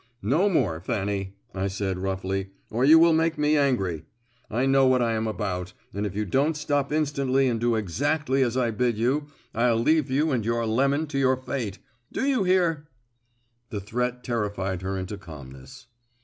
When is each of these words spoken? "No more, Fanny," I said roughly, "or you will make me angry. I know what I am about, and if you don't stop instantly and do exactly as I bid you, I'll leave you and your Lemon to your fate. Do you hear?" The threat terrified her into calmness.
"No 0.23 0.49
more, 0.49 0.79
Fanny," 0.79 1.35
I 1.53 1.67
said 1.67 1.99
roughly, 1.99 2.49
"or 2.71 2.83
you 2.83 2.97
will 2.97 3.13
make 3.13 3.37
me 3.37 3.55
angry. 3.55 4.03
I 4.49 4.65
know 4.65 4.87
what 4.87 4.99
I 4.99 5.13
am 5.13 5.27
about, 5.27 5.73
and 5.93 6.07
if 6.07 6.15
you 6.15 6.25
don't 6.25 6.57
stop 6.57 6.91
instantly 6.91 7.47
and 7.47 7.59
do 7.59 7.75
exactly 7.75 8.41
as 8.41 8.57
I 8.57 8.71
bid 8.71 8.97
you, 8.97 9.27
I'll 9.53 9.77
leave 9.77 10.09
you 10.09 10.31
and 10.31 10.43
your 10.43 10.65
Lemon 10.65 11.05
to 11.05 11.19
your 11.19 11.37
fate. 11.37 11.77
Do 12.11 12.25
you 12.25 12.43
hear?" 12.45 12.87
The 13.69 13.79
threat 13.79 14.23
terrified 14.23 14.81
her 14.81 14.97
into 14.97 15.19
calmness. 15.19 15.85